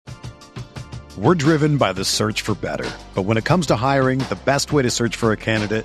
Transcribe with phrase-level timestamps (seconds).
[1.19, 2.89] We're driven by the search for better.
[3.15, 5.85] But when it comes to hiring, the best way to search for a candidate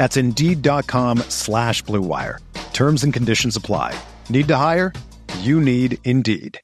[0.00, 2.38] That's Indeed.com slash BlueWire.
[2.72, 3.94] Terms and conditions apply.
[4.30, 4.94] Need to hire?
[5.40, 6.58] You need Indeed.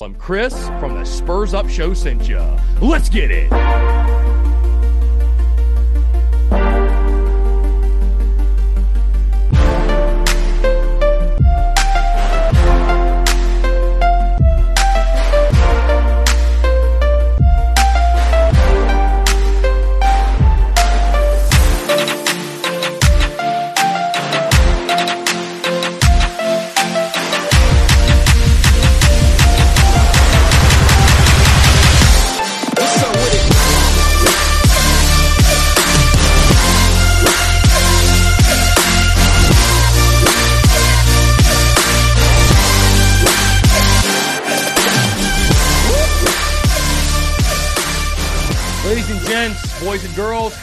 [0.00, 2.40] I'm Chris from the Spurs Up Show sent you.
[2.80, 3.48] Let's get it.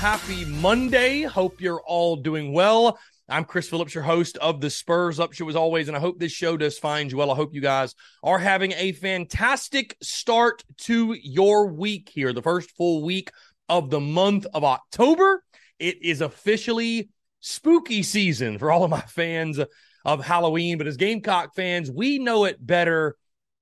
[0.10, 1.24] Happy Monday.
[1.24, 2.98] Hope you're all doing well.
[3.28, 6.18] I'm Chris Phillips, your host of the Spurs Up Show, as always, and I hope
[6.18, 7.30] this show does find you well.
[7.30, 12.72] I hope you guys are having a fantastic start to your week here, the first
[12.78, 13.32] full week
[13.68, 15.44] of the month of October.
[15.78, 17.10] It is officially
[17.42, 19.60] spooky season for all of my fans
[20.06, 23.18] of Halloween, but as Gamecock fans, we know it better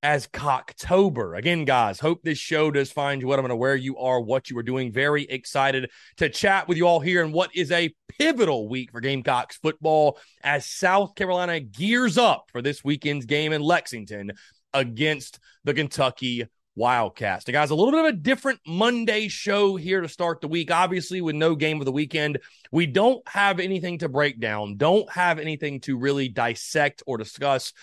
[0.06, 1.36] as Cocktober.
[1.36, 4.22] Again, guys, hope this show does find you what I'm going to where you are,
[4.22, 4.92] what you are doing.
[4.92, 9.02] Very excited to chat with you all here in what is a pivotal week for
[9.02, 14.34] Gamecocks football as South Carolina gears up for this weekend's game in Lexington
[14.75, 17.48] against the Kentucky Wildcats.
[17.48, 20.69] Now, guys, a little bit of a different Monday show here to start the week.
[20.69, 22.38] Obviously, with no game of the weekend,
[22.72, 27.74] we don't have anything to break down, don't have anything to really dissect or discuss.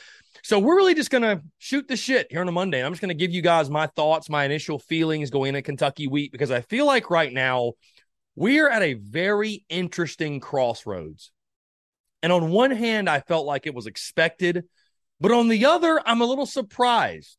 [0.45, 2.85] So we're really just going to shoot the shit here on a Monday.
[2.85, 6.09] I'm just going to give you guys my thoughts, my initial feelings going into Kentucky
[6.09, 7.75] week because I feel like right now
[8.35, 11.31] we're at a very interesting crossroads.
[12.25, 14.65] And on one hand, I felt like it was expected,
[15.21, 17.37] but on the other, I'm a little surprised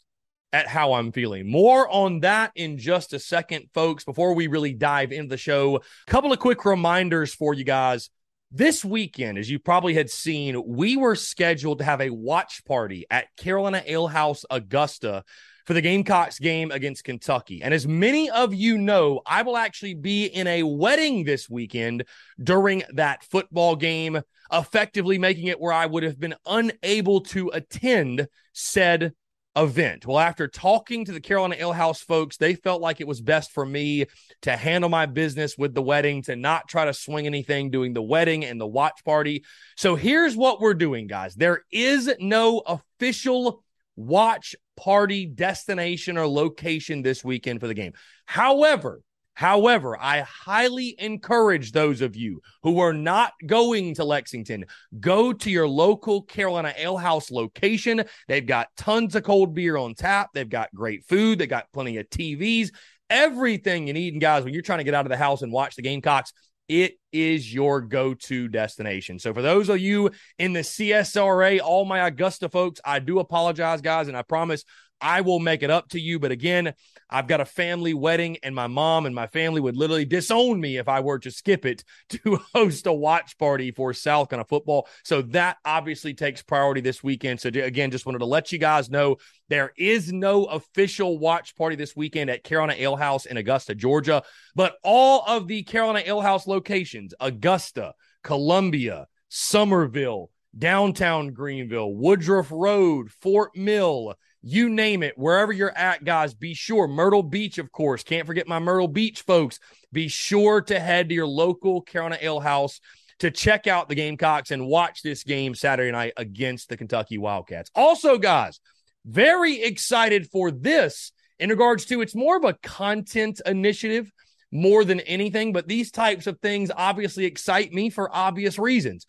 [0.54, 1.50] at how I'm feeling.
[1.52, 4.06] More on that in just a second, folks.
[4.06, 8.10] Before we really dive into the show, a couple of quick reminders for you guys.
[8.56, 13.04] This weekend, as you probably had seen, we were scheduled to have a watch party
[13.10, 15.24] at Carolina Ale House Augusta
[15.66, 17.64] for the Gamecocks game against Kentucky.
[17.64, 22.04] And as many of you know, I will actually be in a wedding this weekend
[22.44, 24.22] during that football game,
[24.52, 29.14] effectively making it where I would have been unable to attend said
[29.56, 30.06] event.
[30.06, 33.52] Well, after talking to the Carolina Ale House folks, they felt like it was best
[33.52, 34.06] for me
[34.42, 38.02] to handle my business with the wedding, to not try to swing anything doing the
[38.02, 39.44] wedding and the watch party.
[39.78, 41.36] So here's what we're doing, guys.
[41.36, 43.64] There is no official
[43.96, 47.94] watch party destination or location this weekend for the game.
[48.26, 49.02] However,
[49.34, 54.66] However, I highly encourage those of you who are not going to Lexington,
[55.00, 58.04] go to your local Carolina Ale House location.
[58.28, 60.30] They've got tons of cold beer on tap.
[60.34, 61.40] They've got great food.
[61.40, 62.70] They got plenty of TVs,
[63.10, 64.14] everything you need.
[64.14, 66.32] And guys, when you're trying to get out of the house and watch the Gamecocks,
[66.70, 69.20] it is your go to destination.
[69.20, 73.82] So, for those of you in the CSRA, all my Augusta folks, I do apologize,
[73.82, 74.64] guys, and I promise
[75.04, 76.18] I will make it up to you.
[76.18, 76.74] But again,
[77.10, 80.78] I've got a family wedding, and my mom and my family would literally disown me
[80.78, 84.88] if I were to skip it to host a watch party for South Carolina football.
[85.04, 87.42] So that obviously takes priority this weekend.
[87.42, 89.18] So again, just wanted to let you guys know
[89.50, 94.24] there is no official watch party this weekend at Carolina Ale House in Augusta, Georgia,
[94.56, 103.12] but all of the Carolina Ale House locations, Augusta, Columbia, Summerville, downtown Greenville, Woodruff Road,
[103.22, 106.88] Fort Mill, you name it, wherever you're at, guys, be sure.
[106.88, 108.04] Myrtle Beach, of course.
[108.04, 109.58] Can't forget my Myrtle Beach folks.
[109.94, 112.82] Be sure to head to your local Carolina Ale House
[113.20, 117.72] to check out the Gamecocks and watch this game Saturday night against the Kentucky Wildcats.
[117.74, 118.60] Also, guys,
[119.06, 124.12] very excited for this in regards to it's more of a content initiative
[124.52, 129.06] more than anything, but these types of things obviously excite me for obvious reasons.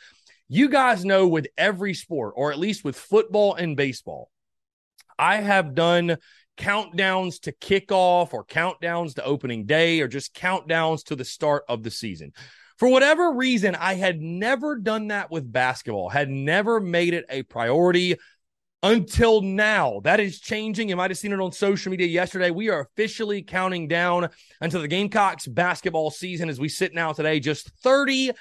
[0.48, 4.30] You guys know with every sport, or at least with football and baseball,
[5.18, 6.16] I have done
[6.56, 11.82] countdowns to kickoff or countdowns to opening day or just countdowns to the start of
[11.82, 12.32] the season.
[12.76, 17.42] For whatever reason, I had never done that with basketball, had never made it a
[17.44, 18.16] priority
[18.82, 20.00] until now.
[20.04, 20.88] That is changing.
[20.88, 22.50] You might have seen it on social media yesterday.
[22.50, 24.28] We are officially counting down
[24.60, 28.32] until the Gamecocks basketball season as we sit now today, just 30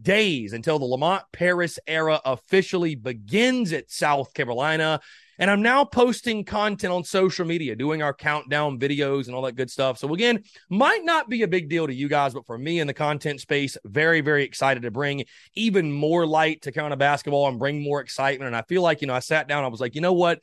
[0.00, 5.00] days until the Lamont Paris era officially begins at South Carolina.
[5.40, 9.56] And I'm now posting content on social media, doing our countdown videos and all that
[9.56, 9.96] good stuff.
[9.96, 12.86] So, again, might not be a big deal to you guys, but for me in
[12.86, 17.58] the content space, very, very excited to bring even more light to Carolina basketball and
[17.58, 18.48] bring more excitement.
[18.48, 20.40] And I feel like, you know, I sat down, I was like, you know what?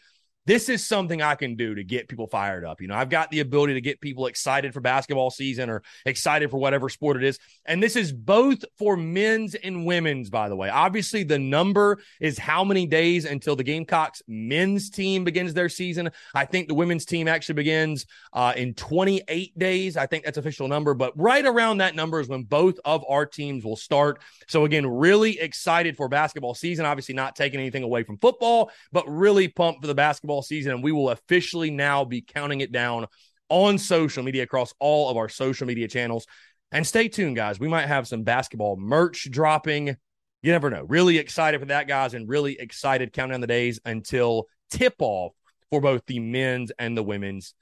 [0.47, 2.79] This is something I can do to get people fired up.
[2.79, 6.49] You know, I've got the ability to get people excited for basketball season or excited
[6.49, 7.37] for whatever sport it is.
[7.65, 10.69] And this is both for men's and women's, by the way.
[10.69, 16.11] Obviously, the number is how many days until the Gamecocks men's team begins their season.
[16.33, 19.97] I think the women's team actually begins uh, in 28 days.
[19.97, 23.25] I think that's official number, but right around that number is when both of our
[23.25, 24.21] teams will start.
[24.47, 26.85] So, again, really excited for basketball season.
[26.85, 30.83] Obviously, not taking anything away from football, but really pumped for the basketball season, and
[30.83, 33.07] we will officially now be counting it down
[33.49, 36.25] on social media across all of our social media channels.
[36.71, 37.59] And stay tuned, guys.
[37.59, 39.95] We might have some basketball merch dropping.
[40.41, 40.83] You never know.
[40.83, 45.33] Really excited for that, guys, and really excited counting down the days until tip off
[45.69, 47.53] for both the men's and the women's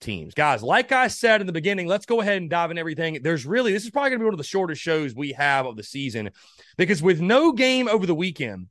[0.00, 0.34] teams.
[0.34, 3.18] Guys, like I said in the beginning, let's go ahead and dive in everything.
[3.22, 5.66] There's really, this is probably going to be one of the shortest shows we have
[5.66, 6.30] of the season
[6.76, 8.68] because with no game over the weekend,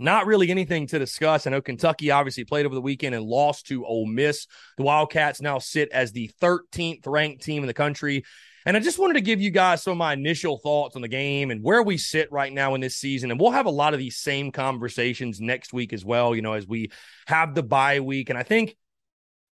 [0.00, 1.46] not really anything to discuss.
[1.46, 4.46] I know Kentucky obviously played over the weekend and lost to Ole Miss.
[4.76, 8.24] The Wildcats now sit as the 13th ranked team in the country.
[8.66, 11.08] And I just wanted to give you guys some of my initial thoughts on the
[11.08, 13.30] game and where we sit right now in this season.
[13.30, 16.52] And we'll have a lot of these same conversations next week as well, you know,
[16.52, 16.90] as we
[17.26, 18.28] have the bye week.
[18.28, 18.76] And I think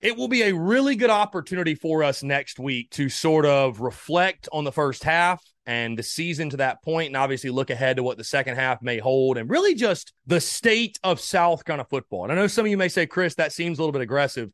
[0.00, 4.49] it will be a really good opportunity for us next week to sort of reflect
[4.52, 8.03] on the first half and the season to that point, and obviously look ahead to
[8.03, 12.25] what the second half may hold, and really just the state of South Carolina football.
[12.25, 14.51] And I know some of you may say, Chris, that seems a little bit aggressive,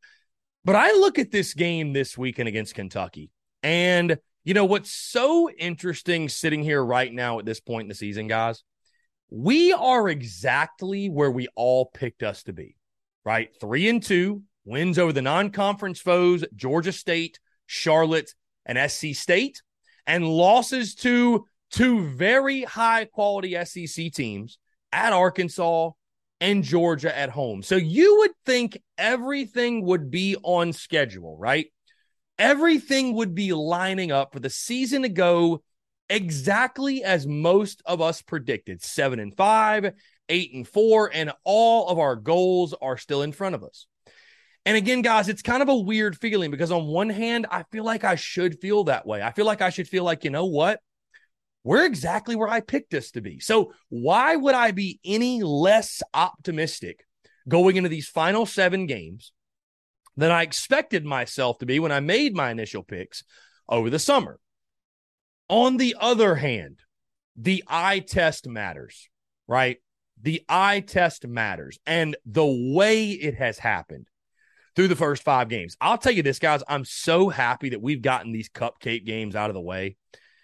[0.65, 3.31] but I look at this game this weekend against Kentucky,
[3.63, 7.95] and you know what's so interesting sitting here right now at this point in the
[7.95, 8.65] season, guys?
[9.31, 12.77] We are exactly where we all picked us to be.
[13.25, 13.51] right?
[13.61, 18.35] Three and two, wins over the non conference foes, Georgia State, Charlotte,
[18.67, 19.63] and SC State,
[20.07, 24.59] and losses to two very high quality SEC teams
[24.93, 25.91] at Arkansas
[26.41, 27.63] and Georgia at home.
[27.63, 31.67] So you would think everything would be on schedule, right?
[32.39, 35.63] Everything would be lining up for the season to go
[36.11, 39.93] exactly as most of us predicted 7 and 5,
[40.29, 43.87] 8 and 4, and all of our goals are still in front of us.
[44.67, 47.85] And again, guys, it's kind of a weird feeling because on one hand, I feel
[47.85, 49.23] like I should feel that way.
[49.23, 50.81] I feel like I should feel like, you know what?
[51.65, 53.41] We're exactly where I picked us to be.
[53.41, 57.07] So why would I be any less optimistic
[57.49, 59.33] going into these final seven games
[60.17, 63.23] than I expected myself to be when I made my initial picks
[63.69, 64.39] over the summer?
[65.49, 66.81] On the other hand,
[67.37, 69.09] the eye test matters,
[69.47, 69.79] right?
[70.21, 71.79] The eye test matters.
[71.87, 74.07] And the way it has happened
[74.77, 75.77] through the first five games.
[75.81, 76.63] I'll tell you this, guys.
[76.69, 79.97] I'm so happy that we've gotten these cupcake games out of the way.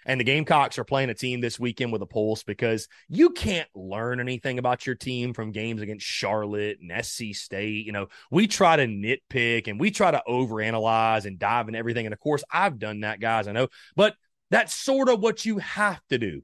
[0.07, 3.69] And the Gamecocks are playing a team this weekend with a pulse because you can't
[3.75, 7.85] learn anything about your team from games against Charlotte and SC State.
[7.85, 12.07] You know, we try to nitpick and we try to overanalyze and dive in everything.
[12.07, 13.47] And of course, I've done that, guys.
[13.47, 14.17] I know, but
[14.51, 16.43] that's sort of what you have to do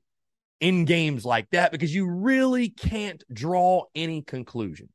[0.60, 4.88] in games like that because you really can't draw any conclusion.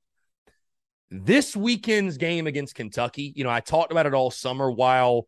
[1.13, 4.71] This weekend's game against Kentucky, you know, I talked about it all summer.
[4.71, 5.27] While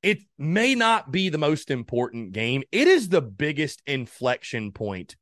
[0.00, 5.16] it may not be the most important game, it is the biggest inflection point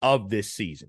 [0.00, 0.88] of this season.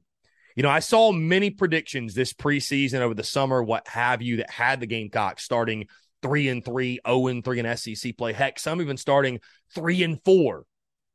[0.56, 4.50] You know, I saw many predictions this preseason over the summer, what have you, that
[4.50, 5.88] had the Gamecocks starting
[6.22, 8.32] three and three, zero and three in SEC play.
[8.32, 9.42] Heck, some even starting
[9.74, 10.64] three and four,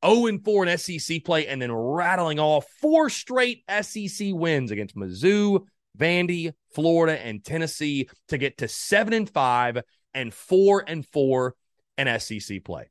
[0.04, 4.94] zero and four in SEC play, and then rattling off four straight SEC wins against
[4.94, 5.64] Mizzou,
[5.98, 9.82] Vandy, Florida, and Tennessee to get to seven and five
[10.14, 11.54] and four and four
[11.98, 12.90] in SEC play.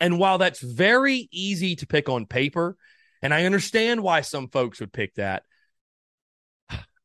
[0.00, 2.76] And while that's very easy to pick on paper,
[3.22, 5.44] and I understand why some folks would pick that,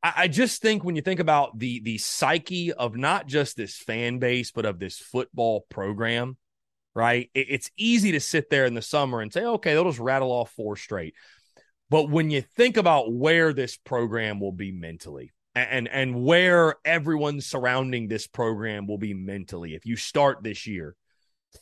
[0.04, 4.20] I just think when you think about the the psyche of not just this fan
[4.20, 6.38] base, but of this football program,
[6.94, 7.30] right?
[7.34, 10.52] It's easy to sit there in the summer and say, okay, they'll just rattle off
[10.52, 11.16] four straight.
[11.90, 17.42] But when you think about where this program will be mentally and and where everyone
[17.42, 20.96] surrounding this program will be mentally, if you start this year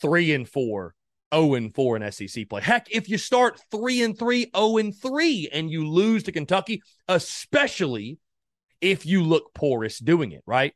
[0.01, 0.95] three and four,
[1.33, 2.61] 0 and 4 in SEC play.
[2.61, 6.81] Heck, if you start 3 and 3, 0 and 3 and you lose to Kentucky,
[7.07, 8.19] especially
[8.81, 10.73] if you look porous doing it, right?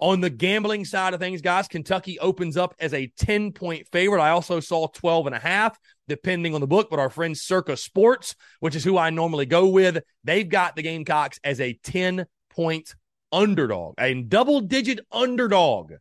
[0.00, 4.22] On the gambling side of things, guys, Kentucky opens up as a 10 point favorite.
[4.22, 5.78] I also saw 12 and a half,
[6.08, 9.68] depending on the book, but our friends Circa Sports, which is who I normally go
[9.68, 12.94] with, they've got the Gamecocks as a 10 point
[13.30, 15.92] underdog, a double digit underdog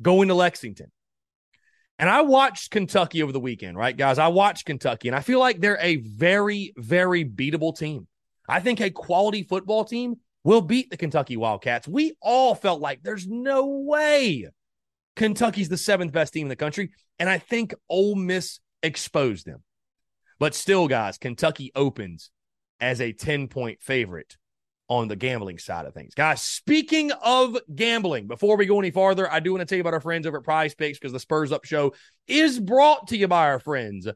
[0.00, 0.90] going to Lexington.
[1.98, 4.18] And I watched Kentucky over the weekend, right, guys?
[4.18, 8.06] I watched Kentucky, and I feel like they're a very, very beatable team.
[8.48, 10.16] I think a quality football team
[10.48, 11.86] will beat the Kentucky Wildcats.
[11.86, 14.48] We all felt like there's no way
[15.14, 16.92] Kentucky's the seventh best team in the country.
[17.18, 19.62] And I think Ole Miss exposed them.
[20.38, 22.30] But still, guys, Kentucky opens
[22.80, 24.38] as a 10 point favorite
[24.88, 26.14] on the gambling side of things.
[26.14, 29.82] Guys, speaking of gambling, before we go any farther, I do want to tell you
[29.82, 31.92] about our friends over at Prize Picks because the Spurs Up Show
[32.26, 34.08] is brought to you by our friends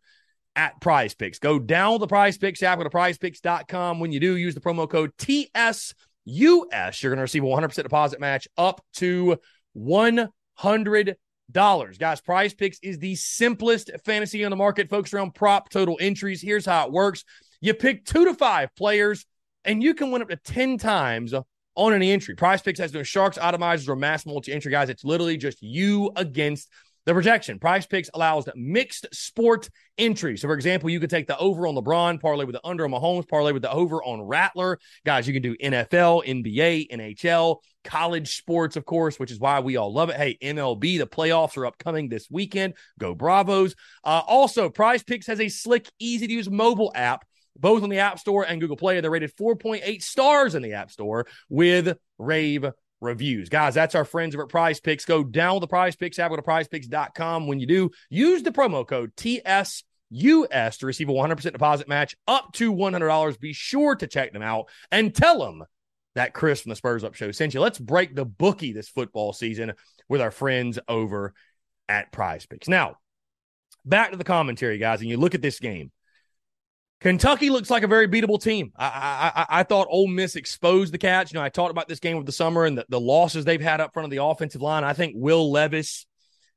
[0.56, 1.40] at Prize Picks.
[1.40, 4.00] Go down the Prize Picks app, go to prizepicks.com.
[4.00, 5.92] When you do, use the promo code TS
[6.24, 9.38] US, you're going to receive a 100% deposit match up to
[9.76, 11.16] $100.
[11.52, 16.40] Guys, Prize Picks is the simplest fantasy on the market, folks, around prop total entries.
[16.40, 17.24] Here's how it works
[17.60, 19.24] you pick two to five players,
[19.64, 21.32] and you can win up to 10 times
[21.74, 22.34] on any entry.
[22.34, 24.88] Prize Picks has no sharks, optimizers, or mass multi entry, guys.
[24.88, 26.68] It's literally just you against
[27.04, 27.58] the projection.
[27.58, 29.68] Prize Picks allows mixed sport
[29.98, 30.36] entry.
[30.36, 32.92] So, for example, you could take the over on LeBron, parlay with the under on
[32.92, 34.78] Mahomes, parlay with the over on Rattler.
[35.04, 39.76] Guys, you can do NFL, NBA, NHL, college sports, of course, which is why we
[39.76, 40.16] all love it.
[40.16, 42.74] Hey, MLB, the playoffs are upcoming this weekend.
[42.98, 43.74] Go Bravos.
[44.04, 47.98] Uh, also, Prize Picks has a slick, easy to use mobile app both on the
[47.98, 49.00] App Store and Google Play.
[49.00, 52.66] They're rated 4.8 stars in the App Store with rave
[53.02, 53.48] reviews.
[53.48, 55.04] Guys, that's our friends over at Prize Picks.
[55.04, 57.46] Go down the Prize Picks app, go to prizepicks.com.
[57.46, 59.82] When you do, use the promo code TSUS
[60.78, 63.40] to receive a 100% deposit match up to $100.
[63.40, 65.64] Be sure to check them out and tell them
[66.14, 67.60] that Chris from the Spurs Up Show sent you.
[67.60, 69.72] Let's break the bookie this football season
[70.08, 71.34] with our friends over
[71.88, 72.68] at Prize Picks.
[72.68, 72.96] Now,
[73.84, 75.90] back to the commentary, guys, and you look at this game.
[77.02, 78.72] Kentucky looks like a very beatable team.
[78.76, 81.32] I, I, I thought Ole Miss exposed the Cats.
[81.32, 83.60] You know, I talked about this game of the summer and the, the losses they've
[83.60, 84.84] had up front of the offensive line.
[84.84, 86.06] I think Will Levis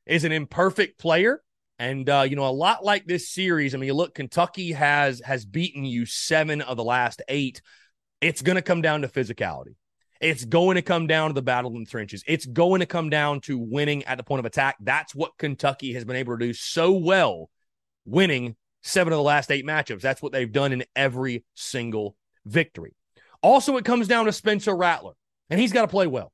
[0.06, 1.42] is an imperfect player.
[1.80, 3.74] And uh, you know, a lot like this series.
[3.74, 7.62] I mean, you look, Kentucky has has beaten you seven of the last eight.
[8.22, 9.76] It's going to come down to physicality.
[10.22, 12.24] It's going to come down to the battle in the trenches.
[12.28, 14.78] It's going to come down to winning at the point of attack.
[14.80, 17.50] That's what Kentucky has been able to do so well,
[18.06, 20.02] winning seven of the last eight matchups.
[20.02, 22.16] That's what they've done in every single
[22.46, 22.96] victory.
[23.42, 25.14] Also, it comes down to Spencer Rattler,
[25.50, 26.32] and he's got to play well.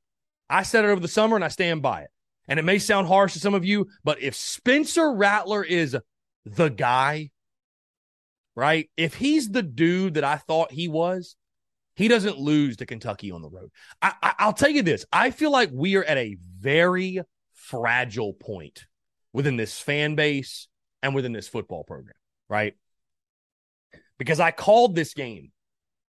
[0.48, 2.10] I said it over the summer, and I stand by it.
[2.48, 5.96] And it may sound harsh to some of you, but if Spencer Rattler is
[6.44, 7.30] the guy,
[8.54, 8.90] right?
[8.96, 11.36] If he's the dude that I thought he was,
[11.94, 13.70] he doesn't lose to Kentucky on the road.
[14.02, 17.20] I, I, I'll tell you this I feel like we are at a very
[17.54, 18.86] fragile point
[19.32, 20.68] within this fan base
[21.02, 22.14] and within this football program
[22.52, 22.74] right?
[24.18, 25.52] Because I called this game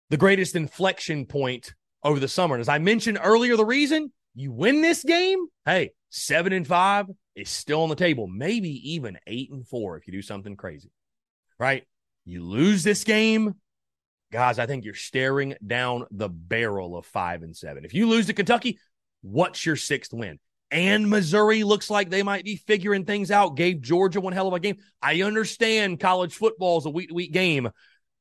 [0.08, 2.54] the greatest inflection point over the summer.
[2.54, 7.04] And as I mentioned earlier, the reason you win this game, hey, seven and five
[7.36, 10.90] is still on the table, maybe even eight and four if you do something crazy,
[11.58, 11.84] right?
[12.24, 13.56] You lose this game,
[14.32, 17.84] guys, I think you're staring down the barrel of five and seven.
[17.84, 18.78] If you lose to Kentucky,
[19.20, 20.38] what's your sixth win?
[20.72, 23.56] And Missouri looks like they might be figuring things out.
[23.56, 24.78] Gave Georgia one hell of a game.
[25.02, 27.70] I understand college football is a week to week game,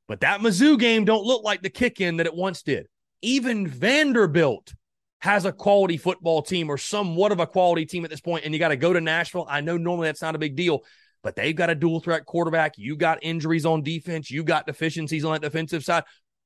[0.08, 2.88] but that Mizzou game don't look like the kick in that it once did.
[3.22, 4.74] Even Vanderbilt
[5.20, 8.54] has a quality football team or somewhat of a quality team at this point, and
[8.54, 9.46] you got to go to Nashville.
[9.48, 10.84] I know normally that's not a big deal,
[11.24, 12.74] but they've got a dual threat quarterback.
[12.78, 14.30] You got injuries on defense.
[14.30, 16.04] You got deficiencies on that defensive side.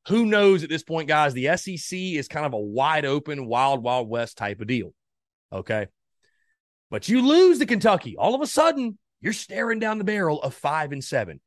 [0.10, 1.34] Who knows at this point, guys?
[1.34, 4.94] The SEC is kind of a wide open, wild, wild west type of deal.
[5.52, 5.88] Okay.
[6.90, 8.16] But you lose to Kentucky.
[8.18, 11.42] All of a sudden, you're staring down the barrel of five and seven.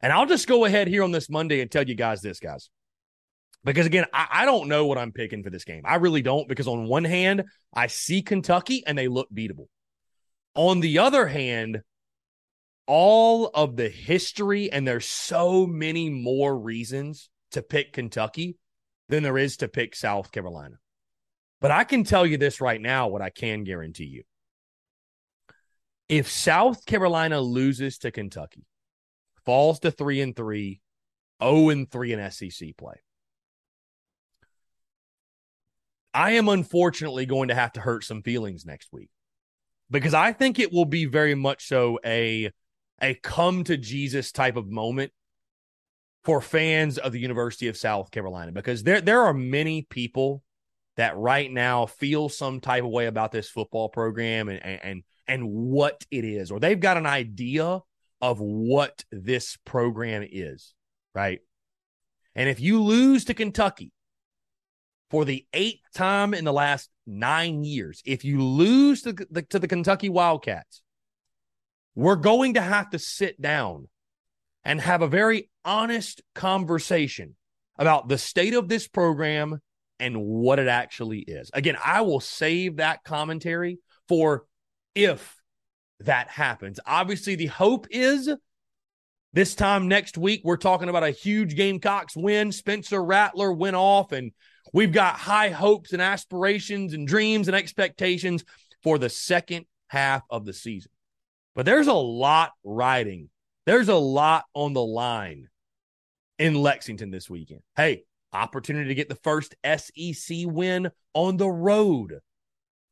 [0.00, 2.70] And I'll just go ahead here on this Monday and tell you guys this, guys.
[3.64, 5.82] Because again, I, I, don't know what I'm picking for this game.
[5.84, 9.68] I really don't, because on one hand, I see Kentucky and they look beatable.
[10.54, 11.80] On the other hand,
[12.86, 18.58] all of the history, and there's so many more reasons to pick Kentucky
[19.08, 20.76] than there is to pick South Carolina.
[21.60, 24.24] But I can tell you this right now, what I can guarantee you.
[26.08, 28.66] If South Carolina loses to Kentucky,
[29.44, 30.80] falls to three and three,
[31.42, 32.96] 0 and three in SEC play,
[36.12, 39.10] I am unfortunately going to have to hurt some feelings next week
[39.90, 42.50] because I think it will be very much so a
[43.02, 45.12] a come to Jesus type of moment
[46.22, 50.42] for fans of the University of South Carolina because there there are many people
[50.96, 55.02] that right now feel some type of way about this football program and and and
[55.28, 57.80] what it is, or they've got an idea
[58.20, 60.74] of what this program is,
[61.14, 61.40] right?
[62.34, 63.92] And if you lose to Kentucky
[65.10, 69.58] for the eighth time in the last nine years, if you lose to the, to
[69.58, 70.82] the Kentucky Wildcats,
[71.94, 73.88] we're going to have to sit down
[74.64, 77.36] and have a very honest conversation
[77.78, 79.60] about the state of this program
[80.00, 81.50] and what it actually is.
[81.54, 84.44] Again, I will save that commentary for
[84.94, 85.36] if
[86.00, 86.80] that happens.
[86.86, 88.28] Obviously, the hope is
[89.32, 92.52] this time next week, we're talking about a huge Gamecocks win.
[92.52, 94.30] Spencer Rattler went off, and
[94.72, 98.44] we've got high hopes and aspirations and dreams and expectations
[98.82, 100.92] for the second half of the season.
[101.56, 103.28] But there's a lot riding,
[103.66, 105.48] there's a lot on the line
[106.38, 107.60] in Lexington this weekend.
[107.76, 112.20] Hey, opportunity to get the first SEC win on the road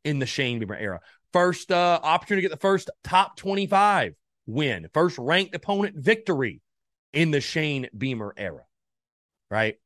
[0.04, 1.00] in the Shane Beamer era
[1.32, 4.14] first uh, opportunity to get the first top 25
[4.46, 6.60] win, first ranked opponent victory
[7.12, 8.64] in the Shane Beamer era,
[9.50, 9.76] right?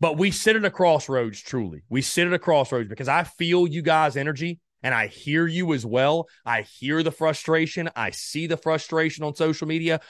[0.00, 1.82] But we sit at a crossroads, truly.
[1.88, 5.72] We sit at a crossroads because I feel you guys' energy and I hear you
[5.72, 6.28] as well.
[6.44, 7.90] I hear the frustration.
[7.96, 10.00] I see the frustration on social media.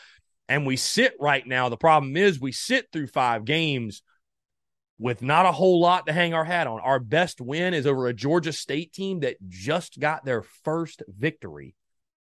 [0.48, 1.68] And we sit right now.
[1.68, 4.02] The problem is we sit through five games
[4.98, 6.80] with not a whole lot to hang our hat on.
[6.80, 11.74] Our best win is over a Georgia State team that just got their first victory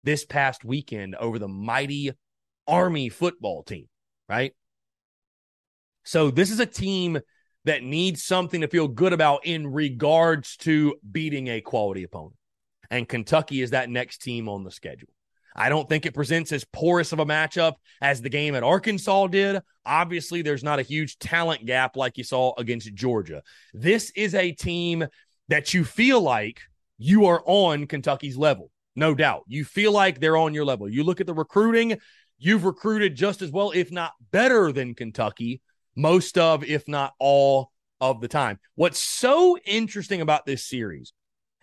[0.04, 2.12] this past weekend over the mighty
[2.66, 3.86] Army football team,
[4.28, 4.54] right?
[6.04, 7.20] So this is a team
[7.64, 12.36] that needs something to feel good about in regards to beating a quality opponent.
[12.90, 15.10] And Kentucky is that next team on the schedule.
[15.58, 19.26] I don't think it presents as porous of a matchup as the game at Arkansas
[19.26, 19.60] did.
[19.84, 23.42] Obviously, there's not a huge talent gap like you saw against Georgia.
[23.74, 25.08] This is a team
[25.48, 26.60] that you feel like
[26.96, 28.70] you are on Kentucky's level.
[28.94, 29.44] No doubt.
[29.48, 30.88] You feel like they're on your level.
[30.88, 31.98] You look at the recruiting,
[32.38, 35.60] you've recruited just as well, if not better than Kentucky,
[35.96, 38.60] most of, if not all of the time.
[38.76, 41.12] What's so interesting about this series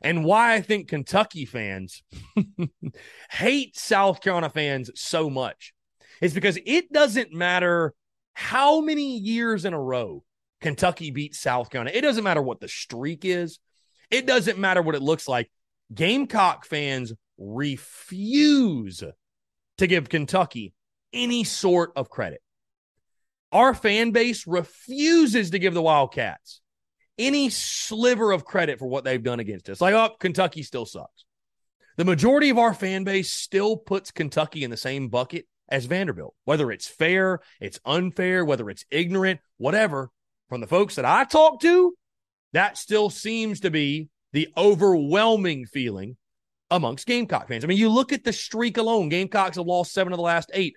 [0.01, 2.03] and why I think Kentucky fans
[3.31, 5.73] hate South Carolina fans so much
[6.21, 7.93] is because it doesn't matter
[8.33, 10.23] how many years in a row
[10.61, 11.95] Kentucky beats South Carolina.
[11.95, 13.59] It doesn't matter what the streak is.
[14.11, 15.49] It doesn't matter what it looks like.
[15.93, 19.03] Gamecock fans refuse
[19.77, 20.73] to give Kentucky
[21.13, 22.41] any sort of credit.
[23.51, 26.61] Our fan base refuses to give the Wildcats
[27.17, 29.81] any sliver of credit for what they've done against us.
[29.81, 31.25] Like, oh, Kentucky still sucks.
[31.97, 36.35] The majority of our fan base still puts Kentucky in the same bucket as Vanderbilt,
[36.43, 40.11] whether it's fair, it's unfair, whether it's ignorant, whatever.
[40.49, 41.95] From the folks that I talk to,
[42.53, 46.17] that still seems to be the overwhelming feeling
[46.69, 47.63] amongst Gamecock fans.
[47.63, 50.51] I mean, you look at the streak alone, Gamecocks have lost seven of the last
[50.53, 50.75] eight.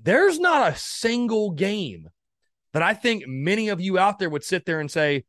[0.00, 2.08] There's not a single game
[2.72, 5.24] that I think many of you out there would sit there and say,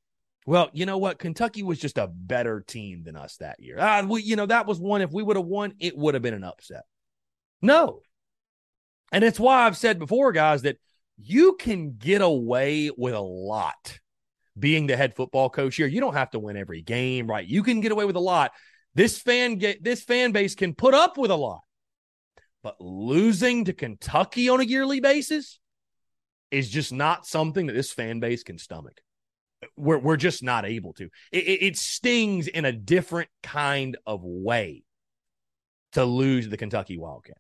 [0.46, 1.20] well, you know what?
[1.20, 3.78] Kentucky was just a better team than us that year.
[3.80, 5.02] Ah, we, you know, that was one.
[5.02, 6.84] If we would have won, it would have been an upset.
[7.62, 8.02] No.
[9.12, 10.78] And it's why I've said before, guys, that
[11.18, 14.00] you can get away with a lot
[14.58, 15.88] being the head football coach here.
[15.88, 17.46] You don't have to win every game, right?
[17.46, 18.52] You can get away with a lot.
[18.96, 21.62] This fan get this fan base can put up with a lot.
[22.62, 25.60] But losing to Kentucky on a yearly basis
[26.52, 29.02] is just not something that this fan base can stomach.
[29.76, 31.10] We're, we're just not able to.
[31.32, 34.84] It, it stings in a different kind of way
[35.94, 37.40] to lose the Kentucky Wildcats.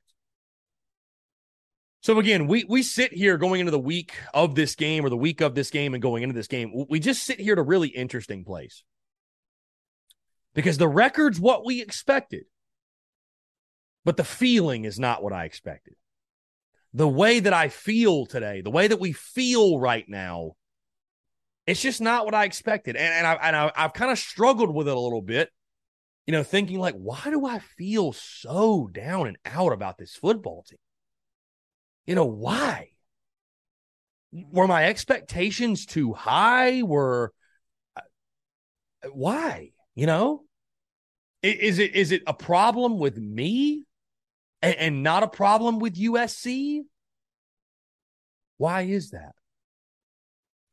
[2.01, 5.15] So again, we we sit here going into the week of this game or the
[5.15, 6.85] week of this game and going into this game.
[6.89, 8.83] We just sit here at a really interesting place.
[10.53, 12.43] Because the record's what we expected.
[14.05, 15.95] But the feeling is not what I expected.
[16.93, 20.55] The way that I feel today, the way that we feel right now,
[21.65, 22.95] it's just not what I expected.
[22.95, 25.49] And, and, I, and I, I've kind of struggled with it a little bit,
[26.27, 30.65] you know, thinking like, why do I feel so down and out about this football
[30.67, 30.79] team?
[32.05, 32.89] You know, why?
[34.31, 36.81] Were my expectations too high?
[36.81, 37.31] Were
[37.95, 38.01] uh,
[39.13, 39.71] why?
[39.95, 40.43] You know?
[41.43, 43.83] Is it is it a problem with me
[44.61, 46.81] and, and not a problem with USC?
[48.57, 49.33] Why is that?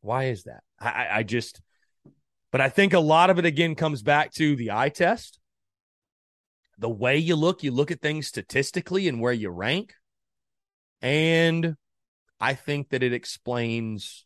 [0.01, 0.63] Why is that?
[0.79, 1.61] I, I just,
[2.53, 5.39] but I think a lot of it again comes back to the eye test.
[6.79, 9.95] The way you look, you look at things statistically and where you rank.
[11.03, 11.77] And
[12.41, 14.25] I think that it explains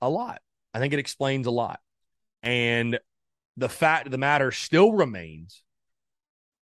[0.00, 0.40] a lot.
[0.72, 1.80] I think it explains a lot.
[2.42, 2.98] And
[3.56, 5.62] the fact of the matter still remains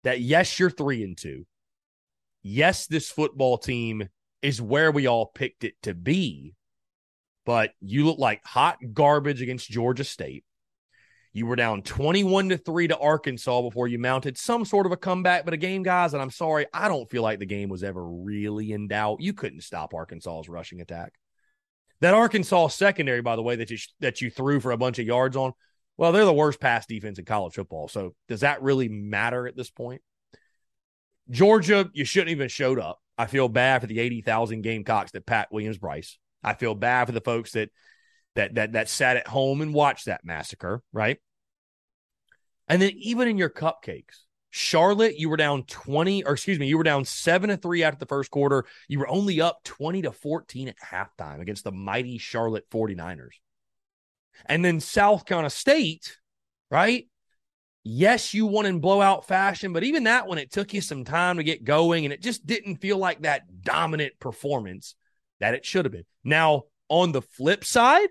[0.03, 1.47] that yes, you're three and two.
[2.43, 4.09] Yes, this football team
[4.43, 6.55] is where we all picked it to be,
[7.45, 10.45] but you look like hot garbage against Georgia State.
[11.33, 14.97] You were down 21 to 3 to Arkansas before you mounted some sort of a
[14.97, 17.85] comeback, but a game, guys, and I'm sorry, I don't feel like the game was
[17.85, 19.21] ever really in doubt.
[19.21, 21.15] You couldn't stop Arkansas's rushing attack.
[22.01, 25.07] That Arkansas secondary, by the way, that you that you threw for a bunch of
[25.07, 25.53] yards on,
[25.97, 27.87] well, they're the worst pass defense in college football.
[27.87, 30.01] So does that really matter at this point?
[31.29, 32.99] Georgia, you shouldn't even showed up.
[33.17, 36.19] I feel bad for the 80,000 Gamecocks that Pat Williams Brice.
[36.43, 37.71] I feel bad for the folks that
[38.35, 41.19] that that that sat at home and watched that massacre, right?
[42.69, 46.77] And then even in your cupcakes, Charlotte, you were down 20, or excuse me, you
[46.77, 48.65] were down seven to three after the first quarter.
[48.89, 53.35] You were only up 20 to 14 at halftime against the mighty Charlotte 49ers.
[54.47, 56.19] And then South Carolina State,
[56.71, 57.07] right?
[57.85, 61.39] Yes, you won in blowout fashion, but even that one, it took you some time
[61.39, 64.95] to get going, and it just didn't feel like that dominant performance
[65.41, 66.05] that it should have been.
[66.25, 68.09] Now, on the flip side,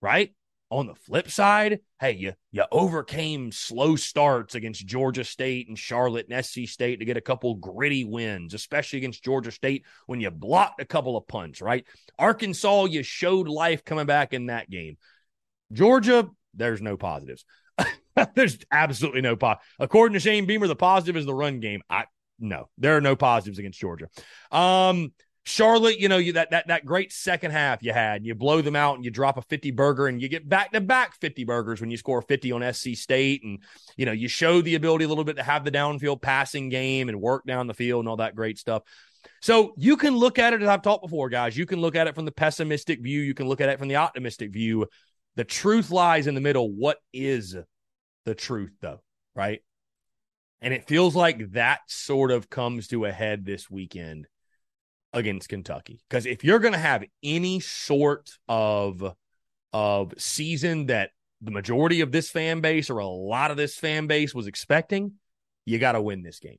[0.00, 0.32] right?
[0.70, 6.28] On the flip side, hey, you you overcame slow starts against Georgia State and Charlotte
[6.30, 10.30] and SC State to get a couple gritty wins, especially against Georgia State when you
[10.30, 11.84] blocked a couple of punts, right?
[12.18, 14.96] Arkansas, you showed life coming back in that game.
[15.72, 17.44] Georgia, there's no positives.
[18.34, 19.66] there's absolutely no positive.
[19.80, 21.82] According to Shane Beamer, the positive is the run game.
[21.90, 22.04] I
[22.38, 24.06] no, there are no positives against Georgia.
[24.50, 25.12] Um,
[25.50, 28.76] Charlotte, you know, you that that that great second half you had, you blow them
[28.76, 31.80] out and you drop a 50 burger and you get back to back 50 burgers
[31.80, 33.42] when you score 50 on SC State.
[33.42, 33.58] And,
[33.96, 37.08] you know, you show the ability a little bit to have the downfield passing game
[37.08, 38.82] and work down the field and all that great stuff.
[39.42, 41.56] So you can look at it as I've talked before, guys.
[41.56, 43.88] You can look at it from the pessimistic view, you can look at it from
[43.88, 44.86] the optimistic view.
[45.36, 46.70] The truth lies in the middle.
[46.70, 47.56] What is
[48.24, 49.00] the truth, though?
[49.34, 49.62] Right.
[50.60, 54.26] And it feels like that sort of comes to a head this weekend
[55.12, 56.00] against Kentucky.
[56.08, 59.14] Because if you're going to have any sort of
[59.72, 64.06] of season that the majority of this fan base or a lot of this fan
[64.06, 65.12] base was expecting,
[65.64, 66.58] you got to win this game.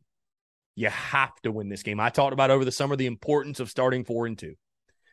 [0.75, 1.99] You have to win this game.
[1.99, 4.55] I talked about over the summer the importance of starting four and two,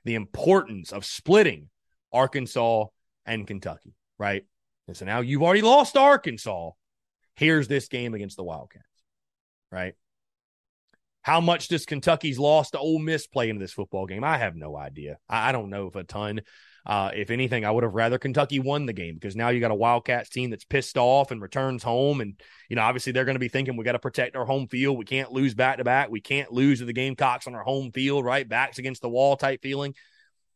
[0.04, 1.68] the importance of splitting
[2.12, 2.86] Arkansas
[3.26, 4.44] and Kentucky, right?
[4.86, 6.70] And so now you've already lost Arkansas.
[7.34, 8.86] Here's this game against the Wildcats,
[9.70, 9.94] right?
[11.28, 14.24] How much does Kentucky's loss to Ole Miss play into this football game?
[14.24, 15.18] I have no idea.
[15.28, 16.40] I, don't know if a ton.
[16.86, 19.70] Uh, if anything, I would have rather Kentucky won the game because now you got
[19.70, 22.22] a Wildcats team that's pissed off and returns home.
[22.22, 24.68] And, you know, obviously they're going to be thinking we got to protect our home
[24.68, 24.96] field.
[24.96, 26.08] We can't lose back to back.
[26.08, 28.48] We can't lose to the Gamecocks on our home field, right?
[28.48, 29.94] Backs against the wall type feeling.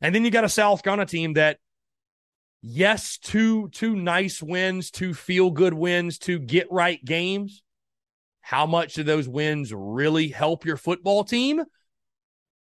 [0.01, 1.59] And then you got a South Carolina team that,
[2.63, 7.63] yes, two two nice wins, two feel good wins, two get right games.
[8.43, 11.63] How much do those wins really help your football team?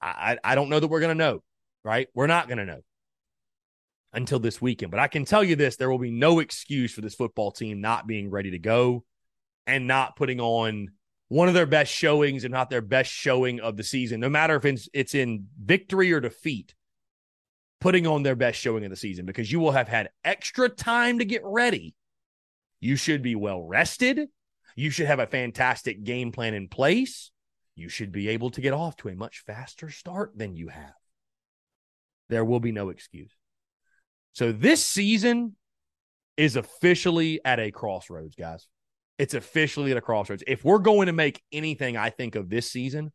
[0.00, 1.42] I, I don't know that we're going to know,
[1.82, 2.08] right?
[2.14, 2.80] We're not going to know
[4.12, 4.90] until this weekend.
[4.90, 7.80] But I can tell you this there will be no excuse for this football team
[7.80, 9.04] not being ready to go
[9.66, 10.90] and not putting on
[11.28, 14.56] one of their best showings and not their best showing of the season, no matter
[14.56, 16.74] if it's, it's in victory or defeat,
[17.80, 21.18] putting on their best showing of the season because you will have had extra time
[21.18, 21.94] to get ready.
[22.80, 24.28] You should be well rested.
[24.74, 27.30] You should have a fantastic game plan in place.
[27.76, 30.94] You should be able to get off to a much faster start than you have.
[32.28, 33.32] There will be no excuse.
[34.32, 35.56] So this season
[36.36, 38.66] is officially at a crossroads, guys.
[39.18, 40.42] It's officially at a crossroads.
[40.46, 43.12] If we're going to make anything, I think, of this season,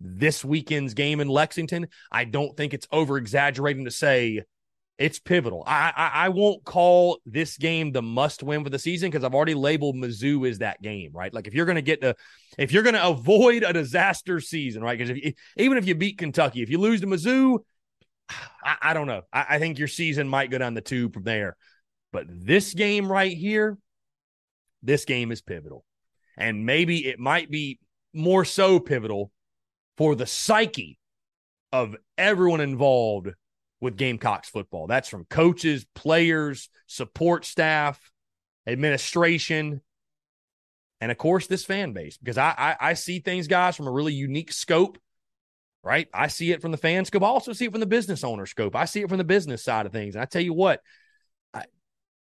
[0.00, 4.42] this weekend's game in Lexington, I don't think it's over exaggerating to say
[4.98, 5.64] it's pivotal.
[5.66, 9.34] I, I, I won't call this game the must win for the season because I've
[9.34, 11.32] already labeled Mizzou as that game, right?
[11.32, 12.14] Like if you're going to get to,
[12.58, 14.98] if you're going to avoid a disaster season, right?
[14.98, 17.58] Because even if you beat Kentucky, if you lose to Mizzou,
[18.64, 19.22] I, I don't know.
[19.32, 21.56] I, I think your season might go down the tube from there.
[22.12, 23.78] But this game right here,
[24.82, 25.84] this game is pivotal.
[26.36, 27.78] And maybe it might be
[28.12, 29.30] more so pivotal
[29.96, 30.98] for the psyche
[31.72, 33.30] of everyone involved
[33.82, 34.86] with Gamecocks football.
[34.86, 38.00] That's from coaches, players, support staff,
[38.66, 39.82] administration,
[41.00, 42.16] and of course this fan base.
[42.16, 44.96] Because I, I, I see things, guys, from a really unique scope
[45.84, 46.08] right?
[46.14, 47.22] I see it from the fan scope.
[47.22, 48.76] I also see it from the business owner scope.
[48.76, 50.14] I see it from the business side of things.
[50.14, 50.80] And I tell you what,
[51.52, 51.64] I,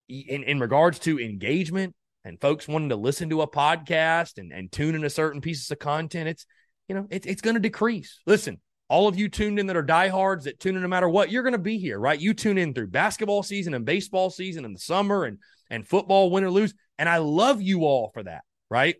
[0.08, 4.70] in, in regards to engagement and folks wanting to listen to a podcast and, and
[4.70, 6.46] tune in to certain pieces of content, it's,
[6.88, 8.20] you know, it, it's going to decrease.
[8.26, 8.60] Listen,
[8.92, 11.42] all of you tuned in that are diehards that tune in no matter what, you're
[11.42, 12.20] going to be here, right?
[12.20, 15.38] You tune in through basketball season and baseball season and the summer and,
[15.70, 16.74] and football, win or lose.
[16.98, 18.96] And I love you all for that, right?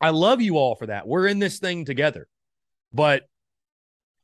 [0.00, 1.06] I love you all for that.
[1.06, 2.28] We're in this thing together.
[2.92, 3.24] But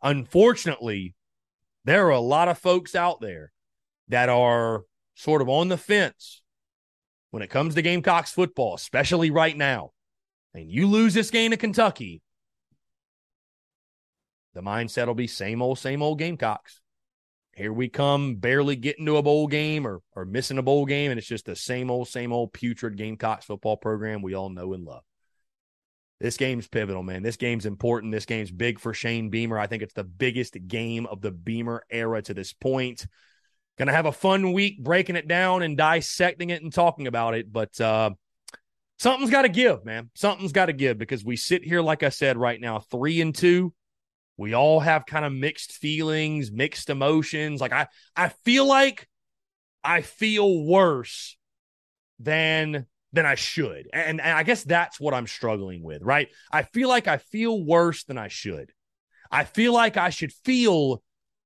[0.03, 1.15] Unfortunately,
[1.85, 3.53] there are a lot of folks out there
[4.09, 4.85] that are
[5.15, 6.43] sort of on the fence
[7.31, 9.91] when it comes to Gamecocks football, especially right now.
[10.55, 12.23] And you lose this game to Kentucky,
[14.57, 16.81] the mindset will be same old, same old Gamecocks.
[17.55, 21.11] Here we come, barely getting to a bowl game or, or missing a bowl game,
[21.11, 24.73] and it's just the same old, same old putrid Gamecocks football program we all know
[24.73, 25.03] and love.
[26.21, 27.23] This game's pivotal, man.
[27.23, 28.13] This game's important.
[28.13, 29.59] This game's big for Shane Beamer.
[29.59, 33.07] I think it's the biggest game of the Beamer era to this point.
[33.77, 37.53] Gonna have a fun week breaking it down and dissecting it and talking about it,
[37.53, 38.13] but uh,
[38.99, 40.09] something's got to give, man.
[40.15, 43.35] Something's got to give because we sit here, like I said, right now, three and
[43.35, 43.75] two.
[44.37, 47.61] We all have kind of mixed feelings, mixed emotions.
[47.61, 49.09] Like I, I feel like
[49.83, 51.37] I feel worse
[52.19, 53.89] than than I should.
[53.93, 56.29] And, and I guess that's what I'm struggling with, right?
[56.53, 58.73] I feel like I feel worse than I should.
[59.31, 61.03] I feel like I should feel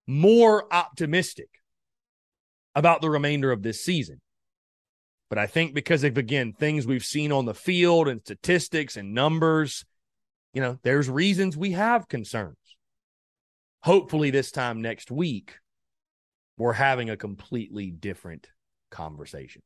[0.07, 1.48] more optimistic
[2.74, 4.20] about the remainder of this season.
[5.29, 9.14] But I think because of, again, things we've seen on the field and statistics and
[9.14, 9.85] numbers,
[10.53, 12.57] you know, there's reasons we have concerns.
[13.82, 15.58] Hopefully, this time next week,
[16.58, 18.50] we're having a completely different
[18.90, 19.62] conversation.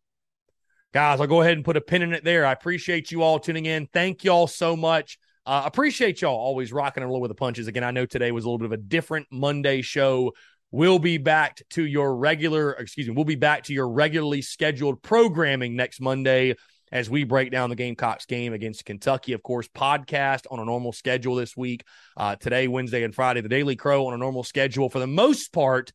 [0.93, 2.47] Guys, I'll go ahead and put a pin in it there.
[2.47, 3.89] I appreciate you all tuning in.
[3.93, 5.19] Thank you all so much.
[5.45, 7.67] Uh, appreciate y'all always rocking and roll with the punches.
[7.67, 10.33] Again, I know today was a little bit of a different Monday show.
[10.71, 15.03] We'll be back to your regular, excuse me, we'll be back to your regularly scheduled
[15.03, 16.55] programming next Monday
[16.93, 19.33] as we break down the Gamecocks game against Kentucky.
[19.33, 21.85] Of course, podcast on a normal schedule this week.
[22.17, 24.89] Uh, today, Wednesday, and Friday, the Daily Crow on a normal schedule.
[24.89, 25.93] For the most part,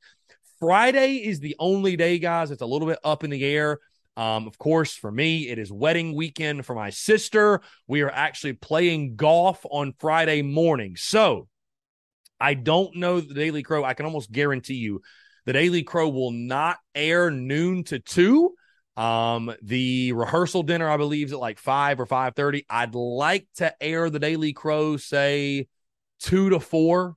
[0.60, 2.52] Friday is the only day, guys.
[2.52, 3.80] It's a little bit up in the air.
[4.18, 7.62] Um, of course, for me, it is wedding weekend for my sister.
[7.88, 10.98] We are actually playing golf on Friday morning.
[10.98, 11.48] So
[12.40, 13.86] I don't know the Daily Crow.
[13.86, 15.02] I can almost guarantee you
[15.46, 18.56] the Daily Crow will not air noon to two.
[18.98, 22.66] Um, the rehearsal dinner, I believe, is at like five or five thirty.
[22.70, 25.68] I'd like to air the Daily Crow, say
[26.20, 27.16] two to four,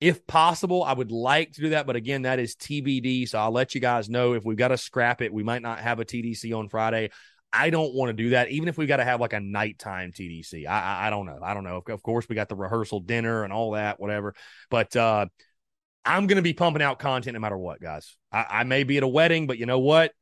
[0.00, 0.82] if possible.
[0.82, 3.28] I would like to do that, but again, that is TBD.
[3.28, 5.32] So I'll let you guys know if we've got to scrap it.
[5.32, 7.10] We might not have a TDC on Friday.
[7.52, 10.10] I don't want to do that, even if we've got to have like a nighttime
[10.10, 10.66] TDC.
[10.66, 11.38] I, I, I don't know.
[11.42, 11.82] I don't know.
[11.86, 14.34] Of course, we got the rehearsal dinner and all that, whatever.
[14.70, 15.26] But uh,
[16.04, 18.16] I'm going to be pumping out content no matter what, guys.
[18.32, 20.12] I, I may be at a wedding, but you know what?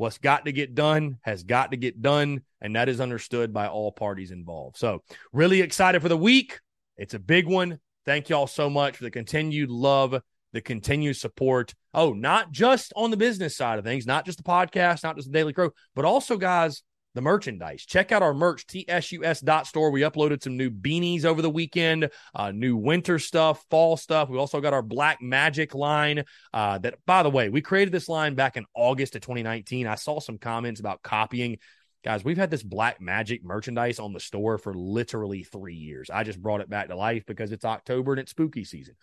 [0.00, 3.68] What's got to get done has got to get done, and that is understood by
[3.68, 4.78] all parties involved.
[4.78, 6.58] So, really excited for the week.
[6.96, 7.80] It's a big one.
[8.06, 10.18] Thank y'all so much for the continued love,
[10.54, 11.74] the continued support.
[11.92, 15.30] Oh, not just on the business side of things, not just the podcast, not just
[15.30, 16.82] the Daily Crow, but also, guys,
[17.14, 17.84] the merchandise.
[17.84, 19.90] Check out our merch, tsus.store.
[19.90, 24.28] We uploaded some new beanies over the weekend, uh, new winter stuff, fall stuff.
[24.28, 26.24] We also got our Black Magic line.
[26.52, 29.86] Uh, that, by the way, we created this line back in August of 2019.
[29.86, 31.58] I saw some comments about copying.
[32.02, 36.10] Guys, we've had this Black Magic merchandise on the store for literally three years.
[36.10, 38.94] I just brought it back to life because it's October and it's spooky season.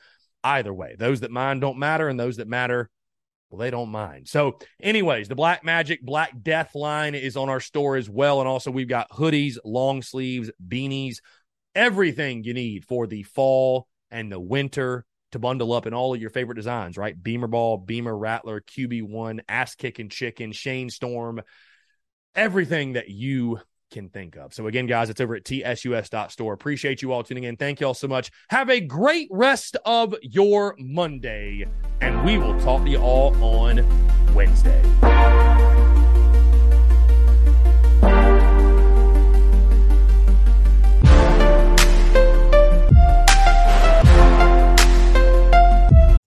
[0.43, 2.89] Either way, those that mind don't matter, and those that matter
[3.49, 4.27] well, they don't mind.
[4.27, 8.39] So, anyways, the Black Magic Black Death line is on our store as well.
[8.39, 11.17] And also, we've got hoodies, long sleeves, beanies,
[11.73, 16.21] everything you need for the fall and the winter to bundle up in all of
[16.21, 17.21] your favorite designs, right?
[17.21, 21.41] Beamer Ball, Beamer Rattler, QB1, Ass Kicking Chicken, Shane Storm,
[22.35, 23.59] everything that you
[23.91, 24.53] can think of.
[24.53, 26.53] So again, guys, it's over at tsus.store.
[26.53, 27.57] Appreciate you all tuning in.
[27.57, 28.31] Thank you all so much.
[28.49, 31.65] Have a great rest of your Monday,
[32.01, 33.85] and we will talk to you all on
[34.33, 34.81] Wednesday.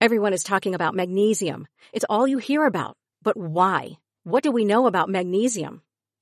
[0.01, 1.67] Everyone is talking about magnesium.
[1.93, 2.97] It's all you hear about.
[3.21, 3.99] But why?
[4.23, 5.83] What do we know about magnesium?